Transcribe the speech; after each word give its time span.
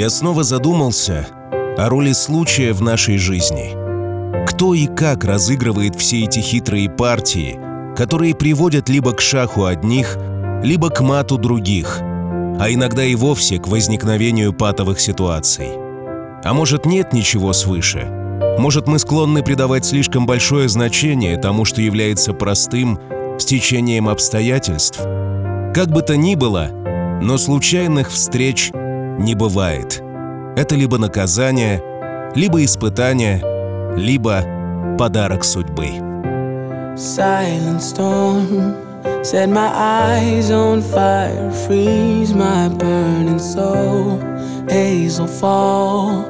я 0.00 0.08
снова 0.08 0.44
задумался 0.44 1.26
о 1.76 1.90
роли 1.90 2.12
случая 2.12 2.72
в 2.72 2.80
нашей 2.80 3.18
жизни. 3.18 3.76
Кто 4.46 4.72
и 4.72 4.86
как 4.86 5.24
разыгрывает 5.24 5.94
все 5.94 6.24
эти 6.24 6.38
хитрые 6.38 6.88
партии, 6.88 7.60
которые 7.94 8.34
приводят 8.34 8.88
либо 8.88 9.12
к 9.12 9.20
шаху 9.20 9.66
одних, 9.66 10.16
либо 10.62 10.88
к 10.88 11.02
мату 11.02 11.36
других, 11.36 11.98
а 12.00 12.68
иногда 12.70 13.04
и 13.04 13.14
вовсе 13.14 13.58
к 13.58 13.68
возникновению 13.68 14.54
патовых 14.54 15.00
ситуаций. 15.00 15.68
А 16.44 16.54
может 16.54 16.86
нет 16.86 17.12
ничего 17.12 17.52
свыше? 17.52 18.06
Может 18.58 18.88
мы 18.88 18.98
склонны 18.98 19.42
придавать 19.42 19.84
слишком 19.84 20.24
большое 20.24 20.70
значение 20.70 21.36
тому, 21.36 21.66
что 21.66 21.82
является 21.82 22.32
простым 22.32 22.98
стечением 23.38 24.08
обстоятельств? 24.08 24.98
Как 25.74 25.88
бы 25.88 26.00
то 26.00 26.16
ни 26.16 26.36
было, 26.36 26.70
но 27.20 27.36
случайных 27.36 28.08
встреч 28.08 28.72
не 29.20 29.34
бывает. 29.34 30.02
Это 30.56 30.74
либо 30.74 30.98
наказание, 30.98 31.82
либо 32.34 32.64
испытание, 32.64 33.42
либо 33.96 34.42
подарок 34.98 35.44
судьбы. 35.44 35.88
Silent 36.96 37.80
storm 37.80 38.74
set 39.22 39.48
my 39.48 39.70
eyes 39.72 40.50
on 40.50 40.82
fire, 40.82 41.50
freeze 41.66 42.34
my 42.34 42.68
burning 42.68 43.38
soul. 43.38 44.18
Hazel 44.68 45.26
fall, 45.26 46.24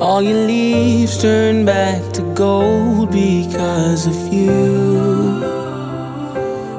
all 0.00 0.22
your 0.22 0.46
leaves 0.46 1.20
turn 1.20 1.64
back 1.64 2.00
to 2.12 2.22
gold 2.34 3.10
because 3.10 4.06
of 4.06 4.32
you. 4.32 5.42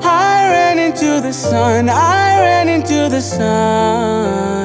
I 0.03 0.49
ran 0.49 0.79
into 0.79 1.21
the 1.21 1.33
sun, 1.33 1.89
I 1.89 2.39
ran 2.39 2.67
into 2.69 3.09
the 3.09 3.21
sun. 3.21 4.64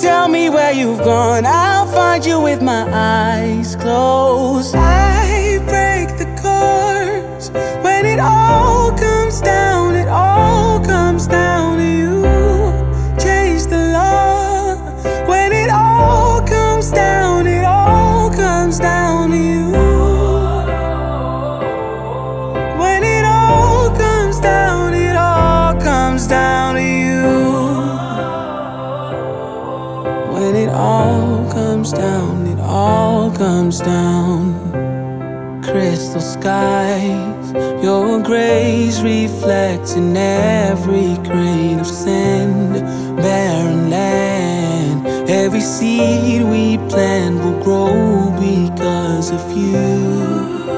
Tell 0.00 0.28
me 0.28 0.48
where 0.48 0.72
you've 0.72 1.04
gone, 1.04 1.44
I'll 1.44 1.86
find 1.86 2.24
you 2.24 2.40
with 2.40 2.62
my 2.62 2.88
eyes 2.90 3.76
closed. 3.76 4.74
I 4.74 5.58
break 5.58 6.08
the 6.16 6.28
course 6.40 7.50
when 7.84 8.06
it 8.06 8.18
all 8.18 8.92
comes 8.92 9.40
down, 9.40 9.94
it 9.96 10.08
all 10.08 10.80
comes 10.80 11.26
down 11.26 11.59
comes 31.90 32.04
down, 32.04 32.46
it 32.46 32.60
all 32.60 33.30
comes 33.30 33.80
down. 33.80 35.62
Crystal 35.62 36.20
skies, 36.20 37.52
your 37.82 38.22
grace 38.22 39.00
reflects 39.00 39.94
in 39.94 40.16
every 40.16 41.16
grain 41.28 41.80
of 41.80 41.86
sand. 41.86 42.74
Barren 43.16 43.90
land, 43.90 45.30
every 45.30 45.60
seed 45.60 46.42
we 46.42 46.78
plant 46.88 47.42
will 47.42 47.62
grow 47.62 48.30
because 48.38 49.30
of 49.30 49.56
you. 49.56 50.68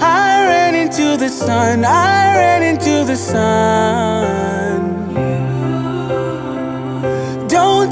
I 0.00 0.46
ran 0.46 0.74
into 0.74 1.16
the 1.16 1.28
sun, 1.28 1.84
I 1.84 2.36
ran 2.36 2.62
into 2.62 3.04
the 3.04 3.16
sun. 3.16 5.01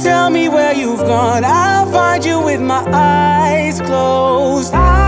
Tell 0.03 0.31
me 0.31 0.49
where 0.49 0.73
you've 0.73 1.01
gone, 1.01 1.45
I'll 1.45 1.91
find 1.93 2.25
you 2.25 2.41
with 2.41 2.61
my 2.61 2.83
eyes 2.91 3.83
closed. 3.83 4.73
I 4.73 5.00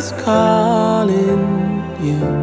is 0.00 0.12
calling 0.12 1.44
you. 2.02 2.39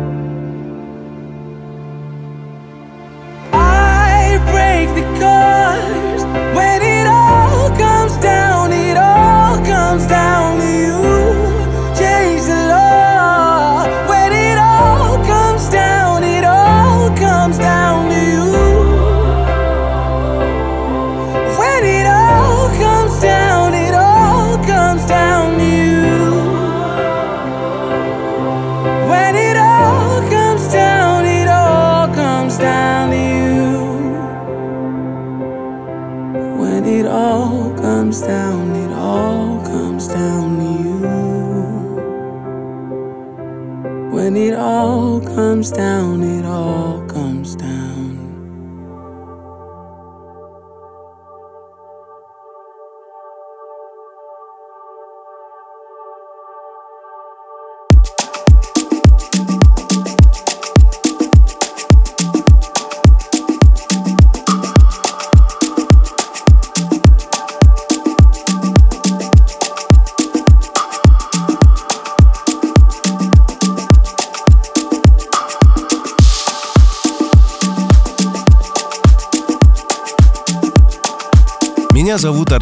Comes 45.57 45.72
down, 45.72 46.17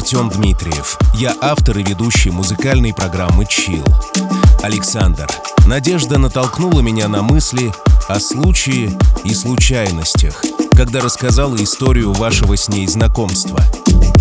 Артем 0.06 0.28
Дмитриев. 0.28 0.98
Я 1.14 1.34
автор 1.40 1.78
и 1.78 1.82
ведущий 1.82 2.30
музыкальной 2.30 2.94
программы 2.94 3.44
«Чил». 3.44 3.82
Александр, 4.62 5.26
Надежда 5.66 6.16
натолкнула 6.16 6.78
меня 6.78 7.08
на 7.08 7.22
мысли 7.22 7.72
о 8.06 8.20
случае 8.20 8.96
и 9.24 9.34
случайностях, 9.34 10.44
когда 10.76 11.00
рассказала 11.00 11.56
историю 11.56 12.12
вашего 12.12 12.56
с 12.56 12.68
ней 12.68 12.86
знакомства. 12.86 13.58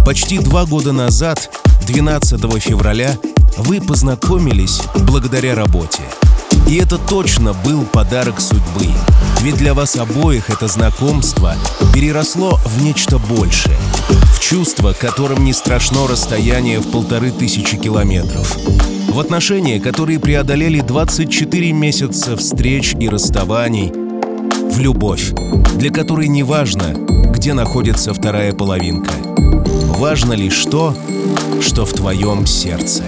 Почти 0.04 0.40
два 0.40 0.66
года 0.66 0.92
назад, 0.92 1.52
12 1.86 2.42
февраля, 2.64 3.16
вы 3.58 3.80
познакомились 3.80 4.82
благодаря 5.02 5.54
работе. 5.54 6.02
И 6.68 6.78
это 6.78 6.98
точно 6.98 7.54
был 7.54 7.86
подарок 7.86 8.42
судьбы. 8.42 8.88
Ведь 9.42 9.58
для 9.58 9.76
вас 9.76 9.98
обоих 9.98 10.50
это 10.50 10.68
знакомство 10.68 11.54
переросло 11.94 12.60
в 12.66 12.82
нечто 12.82 13.20
большее. 13.20 13.78
Чувство, 14.48 14.94
которым 14.94 15.44
не 15.44 15.54
страшно 15.54 16.08
расстояние 16.08 16.80
в 16.80 16.92
полторы 16.92 17.32
тысячи 17.32 17.78
километров. 17.78 18.56
В 19.10 19.20
отношения, 19.20 19.80
которые 19.80 20.20
преодолели 20.20 20.82
24 20.82 21.72
месяца 21.72 22.38
встреч 22.38 22.94
и 23.00 23.10
расставаний. 23.10 23.92
В 23.92 24.80
любовь, 24.80 25.32
для 25.78 25.90
которой 25.90 26.28
не 26.28 26.44
важно, 26.44 26.94
где 27.32 27.56
находится 27.56 28.14
вторая 28.14 28.54
половинка. 28.54 29.14
Важно 29.98 30.34
лишь 30.34 30.64
то, 30.66 30.96
что 31.60 31.84
в 31.84 31.94
твоем 31.94 32.46
сердце. 32.46 33.02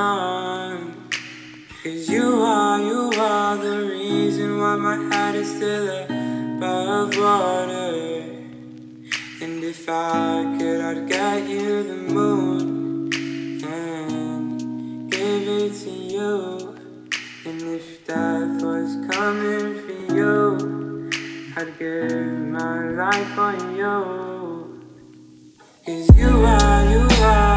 on. 0.00 1.08
Cause 1.82 2.08
you 2.08 2.42
are, 2.42 2.80
you 2.80 3.10
are 3.18 3.56
the 3.56 3.76
reason 3.90 4.58
why 4.60 4.76
my 4.76 4.96
head 5.14 5.34
is 5.34 5.48
still 5.56 5.88
above 5.88 7.16
water. 7.16 7.90
And 9.42 9.64
if 9.64 9.88
I 9.88 10.56
could, 10.58 10.80
I'd 10.80 11.08
get 11.08 11.48
you 11.48 11.82
the 11.82 12.00
moon 12.16 13.64
and 13.64 15.10
give 15.10 15.48
it 15.60 15.72
to 15.84 15.90
you. 15.90 16.36
And 17.46 17.60
if 17.76 18.06
death 18.06 18.62
was 18.62 18.90
coming 19.10 19.68
for 19.82 19.98
you, 20.16 21.10
I'd 21.56 21.78
give 21.78 22.38
my 22.58 22.90
life 23.02 23.30
for 23.36 23.52
you. 23.78 23.94
Cause 25.86 26.16
you 26.16 26.30
are, 26.44 26.82
you 26.92 27.08
are. 27.24 27.49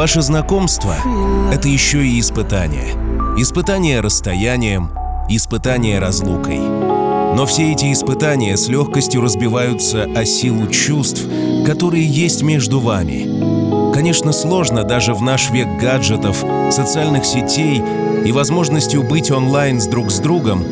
Ваше 0.00 0.22
знакомство— 0.22 0.96
это 1.52 1.68
еще 1.68 2.06
и 2.06 2.18
испытание. 2.18 2.94
Испытание 3.36 4.00
расстоянием, 4.00 4.90
испытание 5.28 5.98
разлукой. 5.98 6.56
Но 6.56 7.44
все 7.44 7.70
эти 7.72 7.92
испытания 7.92 8.56
с 8.56 8.66
легкостью 8.68 9.20
разбиваются 9.20 10.04
о 10.04 10.24
силу 10.24 10.68
чувств, 10.68 11.20
которые 11.66 12.06
есть 12.06 12.40
между 12.40 12.80
вами. 12.80 13.92
Конечно, 13.92 14.32
сложно 14.32 14.84
даже 14.84 15.12
в 15.12 15.20
наш 15.20 15.50
век 15.50 15.68
гаджетов, 15.78 16.42
социальных 16.70 17.26
сетей 17.26 17.82
и 18.24 18.32
возможностью 18.32 19.02
быть 19.02 19.30
онлайн 19.30 19.82
с 19.82 19.86
друг 19.86 20.10
с 20.10 20.18
другом, 20.18 20.64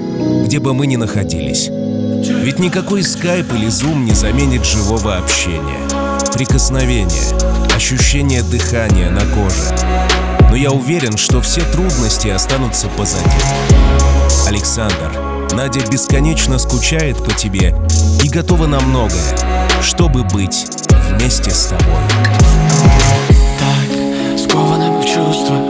где 0.46 0.58
бы 0.58 0.72
мы 0.72 0.86
ни 0.86 0.96
находились. 0.96 1.68
Ведь 1.68 2.58
никакой 2.58 3.02
скайп 3.02 3.52
или 3.52 3.68
зум 3.68 4.06
не 4.06 4.12
заменит 4.12 4.64
живого 4.64 5.18
общения, 5.18 5.86
прикосновения, 6.32 7.67
ощущение 7.78 8.42
дыхания 8.42 9.08
на 9.08 9.20
коже. 9.20 9.72
Но 10.50 10.56
я 10.56 10.72
уверен, 10.72 11.16
что 11.16 11.40
все 11.40 11.60
трудности 11.60 12.26
останутся 12.26 12.88
позади. 12.88 13.22
Александр, 14.48 15.12
Надя 15.52 15.78
бесконечно 15.88 16.58
скучает 16.58 17.22
по 17.24 17.32
тебе 17.32 17.76
и 18.24 18.28
готова 18.28 18.66
на 18.66 18.80
многое, 18.80 19.38
чтобы 19.80 20.24
быть 20.24 20.66
вместе 20.90 21.52
с 21.52 21.66
тобой. 21.66 22.02
Так, 23.60 24.38
скованы 24.40 24.90
мы 24.90 25.00
в 25.00 25.06
чувствах 25.06 25.67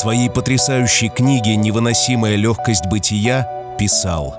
своей 0.00 0.30
потрясающей 0.30 1.10
книге 1.10 1.56
«Невыносимая 1.56 2.36
легкость 2.36 2.86
бытия» 2.86 3.46
писал 3.78 4.34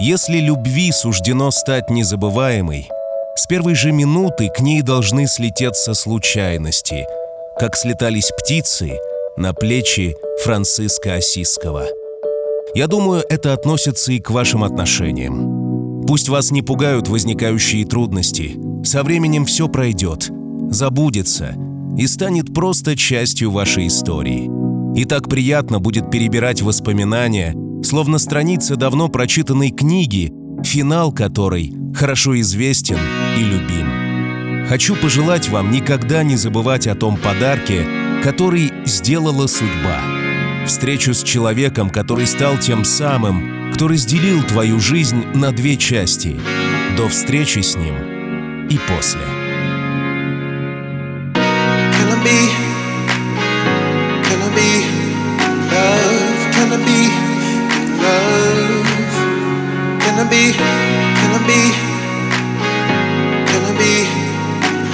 «Если 0.00 0.38
любви 0.38 0.90
суждено 0.90 1.52
стать 1.52 1.88
незабываемой, 1.88 2.88
с 3.36 3.46
первой 3.46 3.76
же 3.76 3.92
минуты 3.92 4.48
к 4.48 4.58
ней 4.60 4.82
должны 4.82 5.28
слететься 5.28 5.94
случайности, 5.94 7.06
как 7.60 7.76
слетались 7.76 8.32
птицы 8.40 8.98
на 9.36 9.54
плечи 9.54 10.16
Франциска 10.44 11.14
Осиского. 11.14 11.84
Я 12.74 12.88
думаю, 12.88 13.22
это 13.28 13.52
относится 13.52 14.10
и 14.10 14.18
к 14.18 14.30
вашим 14.30 14.64
отношениям. 14.64 16.04
Пусть 16.08 16.28
вас 16.28 16.50
не 16.50 16.62
пугают 16.62 17.06
возникающие 17.06 17.86
трудности. 17.86 18.56
Со 18.84 19.04
временем 19.04 19.44
все 19.44 19.68
пройдет, 19.68 20.28
забудется 20.70 21.54
и 21.96 22.06
станет 22.08 22.52
просто 22.52 22.96
частью 22.96 23.52
вашей 23.52 23.86
истории. 23.86 24.57
И 24.96 25.04
так 25.04 25.28
приятно 25.28 25.78
будет 25.78 26.10
перебирать 26.10 26.62
воспоминания, 26.62 27.54
словно 27.82 28.18
страницы 28.18 28.76
давно 28.76 29.08
прочитанной 29.08 29.70
книги, 29.70 30.32
финал 30.64 31.12
которой 31.12 31.72
хорошо 31.94 32.38
известен 32.40 32.98
и 33.36 33.42
любим. 33.42 34.66
Хочу 34.68 34.96
пожелать 34.96 35.48
вам 35.48 35.70
никогда 35.70 36.22
не 36.22 36.36
забывать 36.36 36.86
о 36.86 36.94
том 36.94 37.16
подарке, 37.16 37.86
который 38.22 38.70
сделала 38.84 39.46
судьба. 39.46 40.00
Встречу 40.66 41.14
с 41.14 41.22
человеком, 41.22 41.88
который 41.88 42.26
стал 42.26 42.58
тем 42.58 42.84
самым, 42.84 43.72
кто 43.72 43.88
разделил 43.88 44.42
твою 44.42 44.78
жизнь 44.80 45.24
на 45.34 45.52
две 45.52 45.76
части. 45.76 46.38
До 46.96 47.08
встречи 47.08 47.60
с 47.60 47.76
ним 47.76 47.94
и 48.68 48.78
после. 48.78 49.37
Be? 60.38 60.52
Can 60.52 61.30
I 61.34 61.40
be? 61.48 61.60
Can 63.48 63.62
I 63.64 63.72
be 63.80 63.94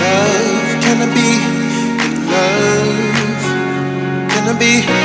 love? 0.00 0.68
Can 0.82 0.98
I 1.02 1.08
be 1.14 1.28
in 2.06 2.14
love? 2.30 3.44
Can 4.30 4.48
I 4.48 4.58
be? 4.58 5.03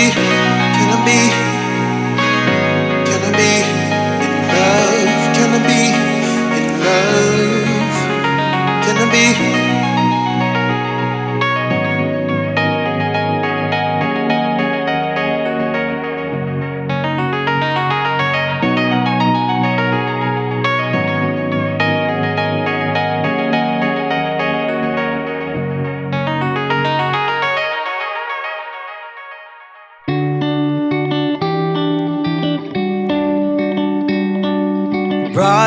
Be? 0.00 0.12
Can 0.12 0.88
I 0.90 1.04
be? 1.04 1.49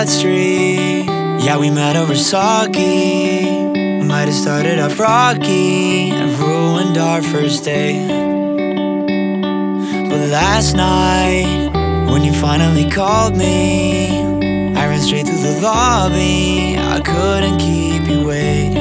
Street. 0.09 1.05
Yeah, 1.39 1.57
we 1.57 1.69
met 1.69 1.95
over 1.95 2.15
sake. 2.15 2.75
Might 4.03 4.27
have 4.27 4.33
started 4.33 4.79
off 4.79 4.99
rocky 4.99 6.11
and 6.11 6.31
ruined 6.39 6.97
our 6.97 7.21
first 7.21 7.63
day. 7.63 8.05
But 10.09 10.29
last 10.29 10.75
night, 10.75 11.71
when 12.11 12.23
you 12.23 12.33
finally 12.33 12.89
called 12.89 13.35
me, 13.35 14.75
I 14.75 14.87
ran 14.87 14.99
straight 14.99 15.25
through 15.25 15.41
the 15.41 15.61
lobby. 15.61 16.77
I 16.77 16.99
couldn't 16.99 17.57
keep 17.57 18.07
you 18.07 18.27
waiting. 18.27 18.77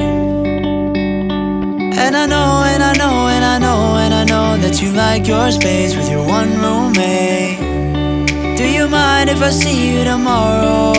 And 1.95 2.15
I 2.15 2.25
know, 2.25 2.63
and 2.65 2.83
I 2.83 2.93
know, 2.93 3.27
and 3.27 3.43
I 3.45 3.57
know, 3.59 3.97
and 3.97 4.13
I 4.13 4.23
know 4.25 4.57
that 4.57 4.81
you 4.81 4.91
like 4.91 5.27
your 5.27 5.51
space 5.51 5.95
with 5.95 6.09
your 6.09 6.25
one 6.25 6.49
roommate. 6.59 7.72
Do 8.63 8.71
you 8.71 8.87
mind 8.87 9.29
if 9.29 9.41
I 9.41 9.49
see 9.49 9.91
you 9.91 10.05
tomorrow? 10.05 10.93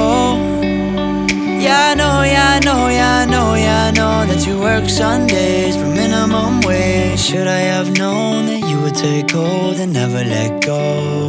Yeah, 1.64 1.92
I 1.92 1.94
know, 1.94 2.20
yeah, 2.22 2.56
I 2.56 2.60
know, 2.60 2.88
yeah, 2.88 3.22
I 3.22 3.24
know, 3.24 3.54
yeah, 3.54 3.88
I 3.88 3.90
know 3.90 4.26
that 4.30 4.46
you 4.46 4.60
work 4.60 4.86
Sundays 4.86 5.74
for 5.74 5.86
minimum 5.86 6.60
wage. 6.60 7.18
Should 7.18 7.46
I 7.46 7.60
have 7.72 7.96
known 7.96 8.44
that 8.50 8.60
you 8.68 8.78
would 8.82 8.94
take 8.94 9.30
hold 9.30 9.76
and 9.80 9.94
never 9.94 10.22
let 10.22 10.60
go? 10.60 11.28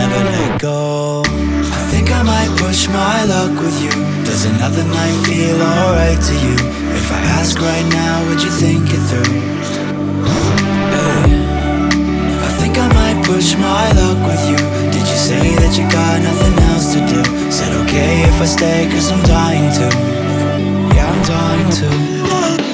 Never 0.00 0.20
let 0.32 0.60
go. 0.62 1.24
I 1.26 1.80
think 1.92 2.10
I 2.10 2.22
might 2.22 2.52
push 2.56 2.88
my 2.88 3.24
luck 3.24 3.52
with 3.60 3.82
you. 3.84 3.92
Does 4.24 4.46
another 4.46 4.84
night 4.84 5.16
feel 5.26 5.60
alright 5.60 6.20
to 6.28 6.34
you? 6.40 6.56
If 6.96 7.12
I 7.12 7.20
ask 7.36 7.60
right 7.60 7.88
now, 7.92 8.26
would 8.28 8.42
you 8.42 8.50
think 8.50 8.88
it 8.88 9.02
through? 9.10 9.40
Hey. 10.96 11.36
I 12.48 12.50
think 12.60 12.78
I 12.78 12.88
might 12.94 13.26
push 13.26 13.54
my 13.56 13.92
luck 13.92 14.20
with 14.26 14.44
you. 14.48 14.79
Say 15.30 15.54
that 15.54 15.78
you 15.78 15.84
got 15.88 16.20
nothing 16.24 16.58
else 16.70 16.92
to 16.92 16.98
do? 17.06 17.22
Said 17.52 17.72
okay 17.84 18.22
if 18.24 18.42
I 18.42 18.46
stay, 18.46 18.88
cause 18.90 19.12
I'm 19.12 19.22
dying 19.22 19.70
to. 19.78 19.86
Yeah, 20.96 21.06
I'm 21.08 21.22
dying 21.22 21.70
to. 22.64 22.69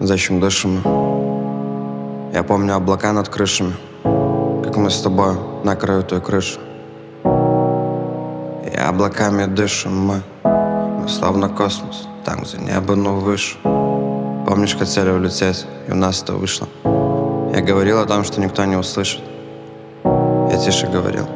Зачем 0.00 0.40
дышим. 0.40 0.80
Я 2.32 2.42
помню 2.42 2.74
облака 2.74 3.12
над 3.12 3.28
крышами, 3.28 3.74
как 4.64 4.76
мы 4.76 4.90
с 4.90 5.00
тобой 5.00 5.36
на 5.62 5.76
краю 5.76 6.02
той 6.02 6.20
крыши. 6.20 6.58
И 8.64 8.76
облаками 8.76 9.44
дышим 9.44 10.06
мы, 10.06 10.22
мы 10.42 11.08
словно 11.08 11.48
космос, 11.48 12.08
там, 12.24 12.42
где 12.42 12.58
небо, 12.58 12.94
ну 12.94 13.18
выше. 13.18 13.56
Помнишь, 13.62 14.76
хотели 14.76 15.10
улететь, 15.10 15.66
и 15.86 15.92
у 15.92 15.94
нас 15.94 16.22
это 16.22 16.32
вышло. 16.32 16.66
Я 17.54 17.60
говорил 17.60 18.00
о 18.00 18.06
том, 18.06 18.24
что 18.24 18.40
никто 18.40 18.64
не 18.64 18.76
услышит. 18.76 19.20
Я 20.04 20.56
тише 20.58 20.86
говорил, 20.86 21.26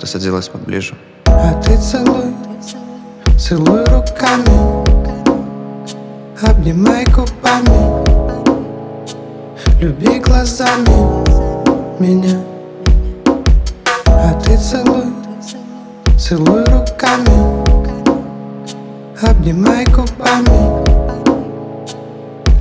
ты 0.00 0.06
садилась 0.06 0.48
поближе. 0.48 0.94
А 1.26 1.54
ты 1.62 1.76
целуй, 1.78 2.34
целуй 3.38 3.84
руками 3.84 4.91
Обнимай 6.42 7.04
губами 7.04 8.02
Люби 9.80 10.18
глазами 10.18 11.22
меня. 12.00 12.40
А 14.08 14.34
ты 14.40 14.56
целуй, 14.56 15.04
целуй 16.18 16.64
руками. 16.64 17.62
Обнимай 19.22 19.84
губами 19.84 20.82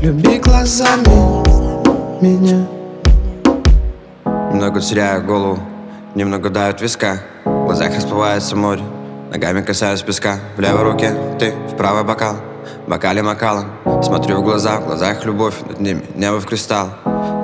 Люби 0.03 0.37
глазами 0.37 1.41
меня. 2.21 2.67
Немного 4.53 4.79
теряю 4.79 5.25
голову, 5.25 5.59
немного 6.13 6.51
дают 6.51 6.81
виска 6.81 7.17
В 7.45 7.65
глазах 7.65 7.95
расплывается 7.95 8.55
море, 8.55 8.83
ногами 9.31 9.61
касаюсь 9.63 10.03
песка. 10.03 10.37
В 10.55 10.59
левой 10.59 10.83
руке 10.83 11.15
ты, 11.39 11.53
в 11.71 11.75
правый 11.77 12.03
бокал, 12.03 12.35
бокале 12.87 13.21
макалом 13.23 13.71
Смотрю 14.03 14.41
в 14.41 14.43
глаза, 14.43 14.79
в 14.79 14.85
глазах 14.85 15.25
любовь, 15.25 15.55
над 15.67 15.79
ними 15.79 16.01
небо 16.15 16.39
в 16.39 16.45
кристалл. 16.45 16.89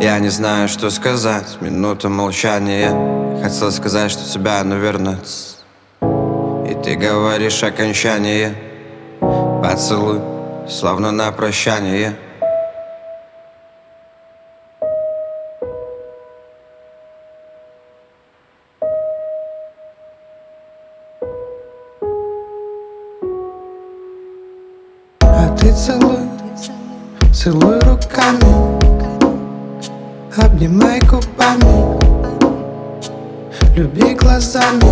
Я 0.01 0.19
не 0.19 0.29
знаю, 0.29 0.67
что 0.67 0.89
сказать, 0.89 1.57
минута 1.61 2.09
молчания. 2.09 2.91
Хотел 3.41 3.71
сказать, 3.71 4.11
что 4.11 4.27
тебя, 4.27 4.63
наверное, 4.63 5.17
ц- 5.17 5.57
И 6.69 6.73
ты 6.83 6.95
говоришь 6.95 7.63
окончание. 7.63 8.55
Поцелуй, 9.63 10.19
словно 10.69 11.11
на 11.11 11.31
прощание 11.31 12.15
целуй 27.47 27.79
руками 27.79 28.77
Обнимай 30.35 30.99
губами. 30.99 31.97
Люби 33.73 34.13
глазами 34.15 34.91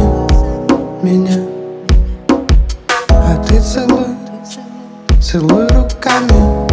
меня. 1.04 1.44
А 3.10 3.44
ты 3.44 3.60
целуй, 3.60 4.16
целуй 5.22 5.68
руками 5.68 6.66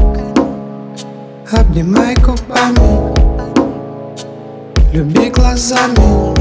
Обнимай 1.51 2.14
губами. 2.14 3.12
Люби 4.93 5.30
глазами 5.30 6.33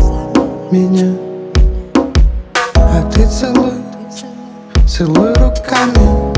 меня. 0.71 1.17
А 2.75 3.09
ты 3.11 3.25
целуй, 3.27 3.73
целуй 4.87 5.33
руками 5.33 6.30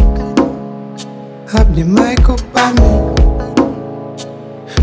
Обнимай 1.53 2.15
губами. 2.15 3.13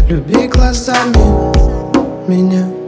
Люби 0.08 0.46
глазами 0.46 2.28
меня 2.28 2.79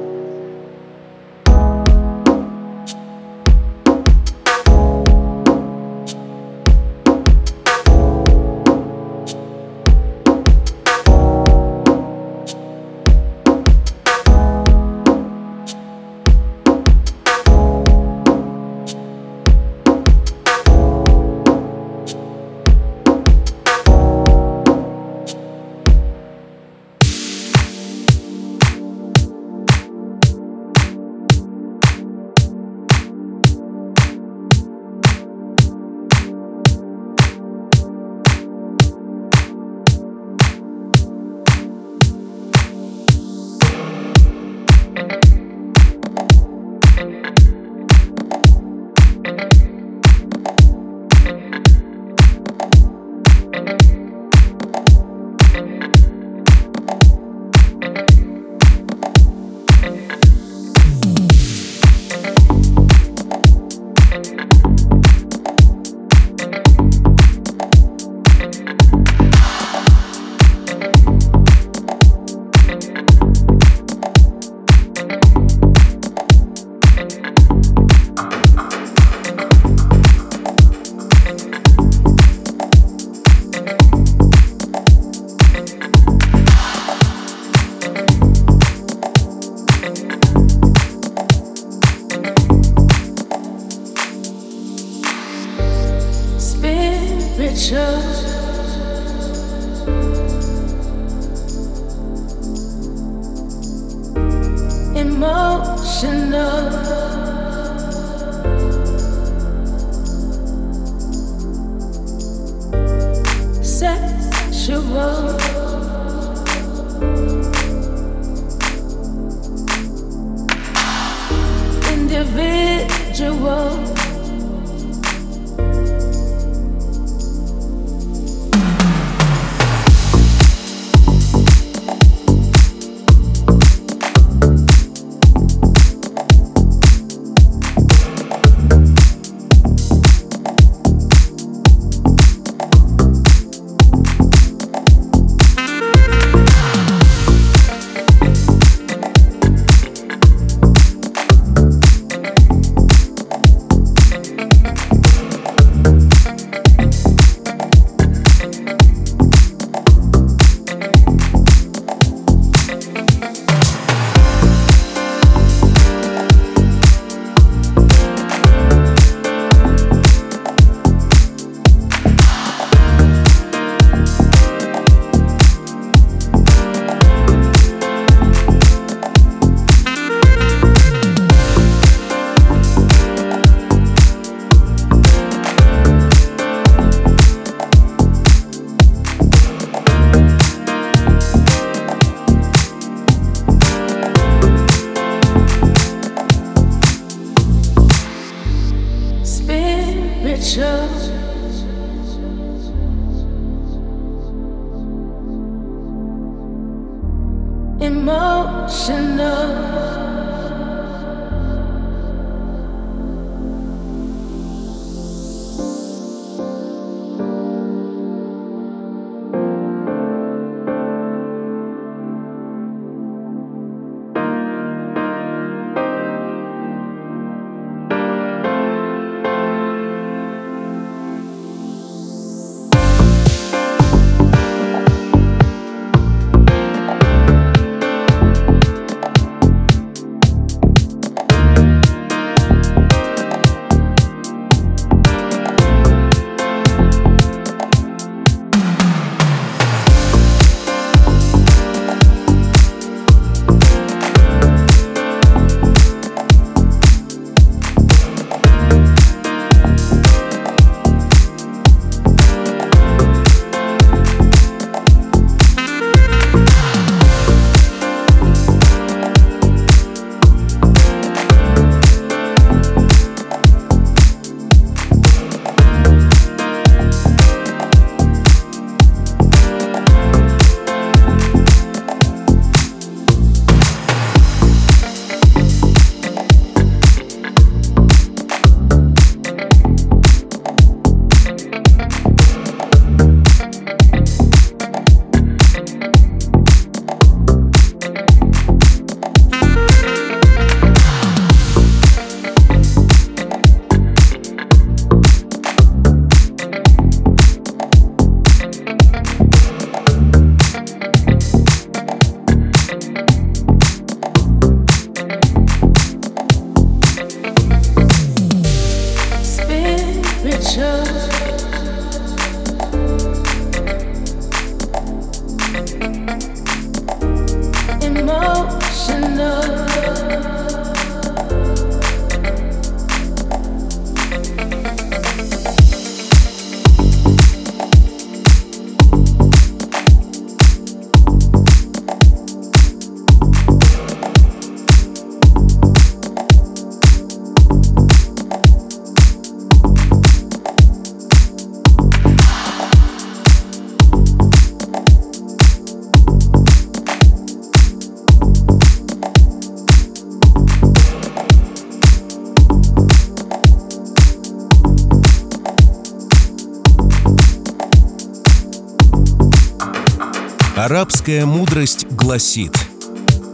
Арабская 370.64 371.26
мудрость 371.26 371.86
гласит, 371.90 372.56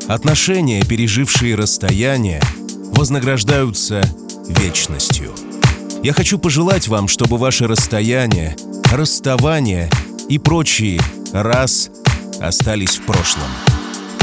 отношения, 0.08 0.82
пережившие 0.82 1.56
расстояние, 1.56 2.40
вознаграждаются 2.90 4.00
вечностью. 4.48 5.34
Я 6.02 6.14
хочу 6.14 6.38
пожелать 6.38 6.88
вам, 6.88 7.06
чтобы 7.06 7.36
ваши 7.36 7.66
расстояния, 7.66 8.56
расставания 8.90 9.90
и 10.30 10.38
прочие 10.38 11.02
раз 11.34 11.90
остались 12.40 12.96
в 12.96 13.02
прошлом. 13.02 13.50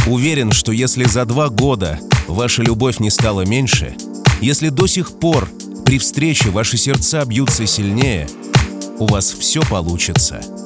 Уверен, 0.07 0.51
что 0.51 0.71
если 0.71 1.03
за 1.03 1.25
два 1.25 1.49
года 1.49 1.99
ваша 2.27 2.63
любовь 2.63 2.99
не 2.99 3.11
стала 3.11 3.45
меньше, 3.45 3.95
если 4.41 4.69
до 4.69 4.87
сих 4.87 5.19
пор 5.19 5.47
при 5.85 5.99
встрече 5.99 6.49
ваши 6.49 6.77
сердца 6.77 7.23
бьются 7.23 7.67
сильнее, 7.67 8.27
у 8.97 9.05
вас 9.05 9.29
все 9.31 9.61
получится– 9.61 10.41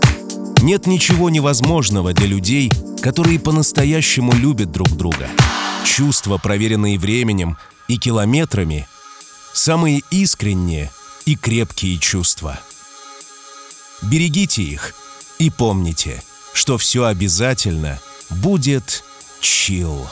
нет 0.62 0.88
ничего 0.88 1.30
невозможного 1.30 2.14
для 2.14 2.28
людей, 2.28 2.72
которые 3.02 3.40
по-настоящему 3.40 4.34
любят 4.34 4.72
друг 4.72 4.90
друга. 4.90 5.28
Чувства, 5.86 6.38
проверенные 6.38 7.00
временем 7.00 7.58
и 7.88 7.98
километрами, 7.98 8.88
самые 9.54 10.02
искренние 10.12 10.92
и 11.26 11.36
крепкие 11.36 11.98
чувства. 11.98 12.60
Берегите 14.02 14.64
их 14.64 14.94
и 15.40 15.50
помните, 15.50 16.24
что 16.54 16.78
все 16.78 17.06
обязательно 17.06 18.00
будет 18.30 19.04
чил. 19.42 20.08